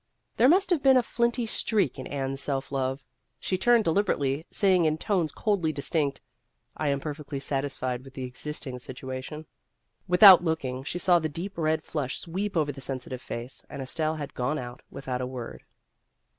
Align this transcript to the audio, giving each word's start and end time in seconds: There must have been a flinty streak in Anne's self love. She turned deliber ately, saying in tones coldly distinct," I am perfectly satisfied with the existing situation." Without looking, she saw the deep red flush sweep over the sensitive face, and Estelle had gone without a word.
There 0.37 0.49
must 0.49 0.71
have 0.71 0.81
been 0.81 0.97
a 0.97 1.03
flinty 1.03 1.45
streak 1.45 1.99
in 1.99 2.07
Anne's 2.07 2.41
self 2.41 2.71
love. 2.71 3.03
She 3.39 3.55
turned 3.55 3.85
deliber 3.85 4.15
ately, 4.17 4.45
saying 4.49 4.85
in 4.85 4.97
tones 4.97 5.31
coldly 5.31 5.71
distinct," 5.71 6.21
I 6.75 6.87
am 6.87 6.99
perfectly 6.99 7.39
satisfied 7.39 8.03
with 8.03 8.15
the 8.15 8.23
existing 8.23 8.79
situation." 8.79 9.45
Without 10.07 10.43
looking, 10.43 10.83
she 10.83 10.97
saw 10.97 11.19
the 11.19 11.29
deep 11.29 11.55
red 11.55 11.83
flush 11.83 12.17
sweep 12.19 12.57
over 12.57 12.71
the 12.71 12.81
sensitive 12.81 13.21
face, 13.21 13.63
and 13.69 13.79
Estelle 13.79 14.15
had 14.15 14.33
gone 14.33 14.75
without 14.89 15.21
a 15.21 15.27
word. 15.27 15.61